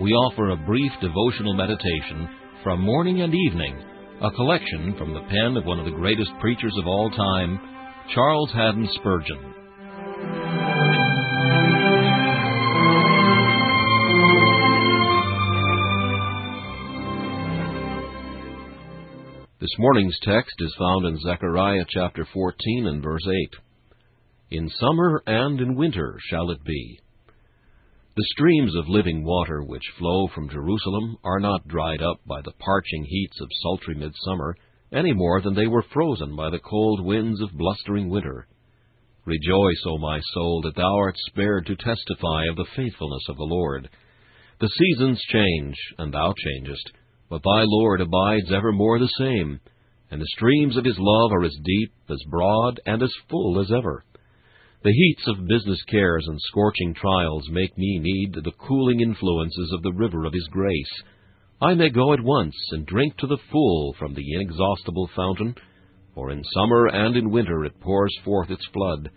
we 0.00 0.12
offer 0.12 0.48
a 0.48 0.56
brief 0.56 0.90
devotional 1.02 1.52
meditation 1.52 2.26
from 2.64 2.80
morning 2.80 3.20
and 3.20 3.34
evening, 3.34 3.78
a 4.22 4.30
collection 4.30 4.94
from 4.96 5.12
the 5.12 5.20
pen 5.28 5.58
of 5.58 5.66
one 5.66 5.78
of 5.78 5.84
the 5.84 5.90
greatest 5.90 6.30
preachers 6.40 6.72
of 6.78 6.86
all 6.86 7.10
time, 7.10 7.60
Charles 8.14 8.50
Haddon 8.52 8.88
Spurgeon. 8.94 9.54
This 19.60 19.70
morning's 19.78 20.18
text 20.22 20.54
is 20.60 20.74
found 20.78 21.08
in 21.08 21.18
Zechariah 21.18 21.84
chapter 21.90 22.26
14 22.32 22.86
and 22.86 23.02
verse 23.02 23.26
8. 23.28 23.50
In 24.52 24.70
summer 24.80 25.22
and 25.26 25.60
in 25.60 25.76
winter 25.76 26.16
shall 26.30 26.50
it 26.50 26.64
be 26.64 27.00
the 28.16 28.24
streams 28.32 28.74
of 28.74 28.88
living 28.88 29.24
water 29.24 29.62
which 29.62 29.92
flow 29.96 30.26
from 30.34 30.48
Jerusalem 30.48 31.16
are 31.22 31.38
not 31.38 31.68
dried 31.68 32.02
up 32.02 32.20
by 32.26 32.40
the 32.42 32.52
parching 32.58 33.04
heats 33.04 33.40
of 33.40 33.48
sultry 33.62 33.94
midsummer, 33.94 34.56
any 34.92 35.12
more 35.12 35.40
than 35.40 35.54
they 35.54 35.68
were 35.68 35.84
frozen 35.92 36.34
by 36.34 36.50
the 36.50 36.58
cold 36.58 37.04
winds 37.04 37.40
of 37.40 37.52
blustering 37.52 38.08
winter. 38.08 38.48
Rejoice, 39.24 39.82
O 39.86 39.98
my 39.98 40.18
soul, 40.34 40.60
that 40.62 40.74
thou 40.74 40.96
art 40.96 41.14
spared 41.28 41.66
to 41.66 41.76
testify 41.76 42.46
of 42.50 42.56
the 42.56 42.66
faithfulness 42.74 43.22
of 43.28 43.36
the 43.36 43.44
Lord. 43.44 43.88
The 44.60 44.68
seasons 44.68 45.22
change, 45.32 45.76
and 45.98 46.12
thou 46.12 46.34
changest, 46.36 46.90
but 47.28 47.42
thy 47.44 47.62
Lord 47.64 48.00
abides 48.00 48.50
evermore 48.52 48.98
the 48.98 49.12
same, 49.18 49.60
and 50.10 50.20
the 50.20 50.26
streams 50.34 50.76
of 50.76 50.84
his 50.84 50.98
love 50.98 51.30
are 51.32 51.44
as 51.44 51.56
deep, 51.62 51.92
as 52.08 52.20
broad, 52.28 52.80
and 52.86 53.04
as 53.04 53.14
full 53.28 53.60
as 53.60 53.70
ever. 53.70 54.04
The 54.82 54.92
heats 54.92 55.28
of 55.28 55.46
business 55.46 55.82
cares 55.90 56.26
and 56.26 56.40
scorching 56.40 56.94
trials 56.94 57.46
make 57.50 57.76
me 57.76 57.98
need 57.98 58.32
the 58.32 58.52
cooling 58.52 59.00
influences 59.00 59.70
of 59.74 59.82
the 59.82 59.92
river 59.92 60.24
of 60.24 60.32
His 60.32 60.48
grace. 60.50 61.02
I 61.60 61.74
may 61.74 61.90
go 61.90 62.14
at 62.14 62.22
once 62.22 62.56
and 62.70 62.86
drink 62.86 63.18
to 63.18 63.26
the 63.26 63.36
full 63.52 63.94
from 63.98 64.14
the 64.14 64.24
inexhaustible 64.34 65.10
fountain, 65.14 65.54
for 66.14 66.30
in 66.30 66.42
summer 66.54 66.86
and 66.86 67.14
in 67.14 67.30
winter 67.30 67.62
it 67.66 67.78
pours 67.80 68.16
forth 68.24 68.50
its 68.50 68.64
flood. 68.72 69.10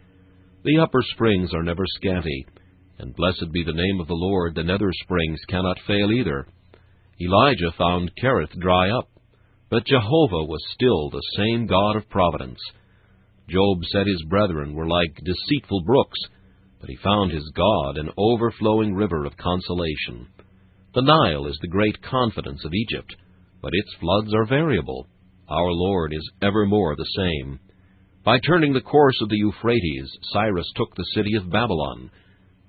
The 0.66 0.79
upper 0.79 1.01
springs 1.01 1.53
are 1.53 1.63
never 1.63 1.85
scanty, 1.95 2.45
and 3.00 3.16
blessed 3.16 3.50
be 3.53 3.63
the 3.63 3.72
name 3.72 4.01
of 4.01 4.07
the 4.07 4.16
Lord, 4.16 4.56
the 4.56 4.63
nether 4.63 4.91
springs 4.91 5.40
cannot 5.47 5.80
fail 5.88 6.12
either. 6.12 6.45
Elijah 7.22 7.72
found 7.78 8.12
Cherith 8.18 8.51
dry 8.59 8.90
up, 8.90 9.09
but 9.69 9.85
Jehovah 9.85 10.44
was 10.44 10.62
still 10.74 11.09
the 11.09 11.24
same 11.38 11.68
God 11.68 11.95
of 11.95 12.09
providence. 12.09 12.59
Job 13.50 13.80
said 13.92 14.08
his 14.08 14.24
brethren 14.30 14.74
were 14.74 14.88
like 14.88 15.22
deceitful 15.24 15.84
brooks, 15.84 16.20
but 16.80 16.90
he 16.90 16.96
found 16.98 17.31
his 17.31 17.50
God 17.56 17.98
an 17.98 18.09
overflowing 18.18 18.94
river 18.94 19.26
of 19.26 19.38
consolation. 19.38 20.28
The 20.94 21.02
Nile 21.02 21.48
is 21.48 21.58
the 21.62 21.68
great 21.68 22.02
confidence 22.02 22.64
of 22.66 22.74
Egypt, 22.74 23.16
but 23.62 23.74
its 23.74 23.94
floods 24.00 24.34
are 24.34 24.46
variable. 24.46 25.08
Our 25.50 25.72
Lord 25.72 26.14
is 26.14 26.31
evermore 26.42 26.96
the 26.96 27.06
same. 27.18 27.59
By 28.24 28.40
turning 28.40 28.74
the 28.74 28.81
course 28.81 29.20
of 29.22 29.30
the 29.30 29.38
Euphrates, 29.38 30.10
Cyrus 30.31 30.72
took 30.75 30.96
the 30.96 31.06
city 31.14 31.36
of 31.36 31.52
Babylon, 31.52 32.12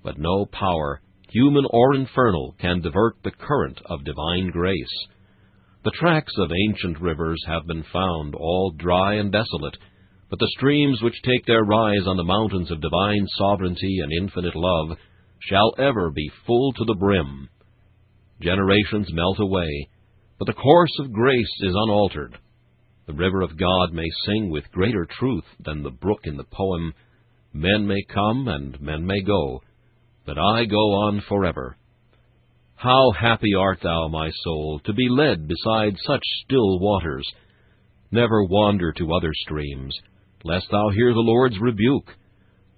but 0.03 0.19
no 0.19 0.47
power, 0.47 1.01
human 1.29 1.65
or 1.71 1.95
infernal, 1.95 2.55
can 2.59 2.81
divert 2.81 3.17
the 3.23 3.31
current 3.31 3.81
of 3.87 4.05
divine 4.05 4.51
grace. 4.51 5.07
The 5.85 5.93
tracks 5.93 6.33
of 6.39 6.51
ancient 6.69 7.01
rivers 7.01 7.43
have 7.47 7.67
been 7.67 7.85
found, 7.93 8.35
all 8.35 8.73
dry 8.77 9.15
and 9.15 9.31
desolate, 9.31 9.77
but 10.31 10.39
the 10.39 10.53
streams 10.57 11.01
which 11.03 11.21
take 11.23 11.47
their 11.47 11.63
rise 11.63 12.07
on 12.07 12.17
the 12.17 12.25
mountains 12.25 12.71
of 12.71 12.81
divine 12.81 13.27
sovereignty 13.39 13.99
and 14.03 14.13
infinite 14.13 14.57
love 14.57 14.97
shall 15.41 15.75
ever 15.79 16.11
be 16.11 16.31
full 16.47 16.73
to 16.73 16.85
the 16.85 16.97
brim. 16.99 17.49
Generations 18.41 19.13
melt 19.13 19.39
away, 19.39 19.89
but 20.39 20.47
the 20.47 20.55
course 20.55 20.91
of 21.01 21.13
grace 21.13 21.55
is 21.61 21.75
unaltered. 21.75 22.37
The 23.07 23.13
river 23.13 23.43
of 23.43 23.59
God 23.59 23.93
may 23.93 24.09
sing 24.27 24.51
with 24.51 24.71
greater 24.73 25.07
truth 25.09 25.45
than 25.61 25.83
the 25.83 25.91
brook 25.91 26.21
in 26.25 26.37
the 26.37 26.45
poem, 26.45 26.95
Men 27.53 27.87
may 27.87 28.03
come 28.13 28.49
and 28.49 28.81
men 28.81 29.07
may 29.07 29.21
go, 29.21 29.63
but 30.27 30.39
I 30.39 30.65
go 30.65 30.95
on 31.07 31.23
forever. 31.29 31.77
How 32.75 33.13
happy 33.13 33.55
art 33.57 33.79
thou, 33.83 34.09
my 34.09 34.31
soul, 34.43 34.81
to 34.85 34.93
be 34.93 35.09
led 35.09 35.47
beside 35.47 35.97
such 36.05 36.23
still 36.45 36.81
waters! 36.81 37.31
Never 38.11 38.45
wander 38.45 38.93
to 38.93 39.13
other 39.13 39.33
streams 39.33 39.97
lest 40.45 40.67
thou 40.71 40.91
hear 40.91 41.13
the 41.13 41.21
Lord's 41.21 41.59
rebuke. 41.61 42.11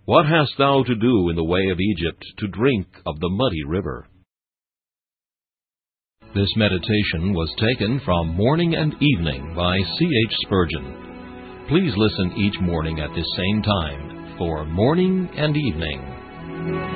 What 0.05 0.27
hast 0.27 0.53
thou 0.57 0.85
to 0.85 0.95
do 0.95 1.31
in 1.31 1.37
the 1.37 1.45
way 1.45 1.69
of 1.71 1.81
Egypt 1.81 2.25
to 2.39 2.49
drink 2.49 2.87
of 3.05 3.19
the 3.19 3.29
muddy 3.29 3.65
river? 3.67 4.07
This 6.35 6.53
meditation 6.57 7.33
was 7.33 7.53
taken 7.59 8.01
from 8.05 8.37
Morning 8.37 8.75
and 8.75 8.95
Evening 9.01 9.55
by 9.57 9.77
C.H. 9.99 10.37
Spurgeon. 10.45 11.67
Please 11.69 11.93
listen 11.97 12.33
each 12.37 12.61
morning 12.61 13.01
at 13.01 13.11
this 13.15 13.27
same 13.37 13.63
time 13.63 14.37
for 14.39 14.65
Morning 14.65 15.29
and 15.35 15.57
Evening. 15.57 16.96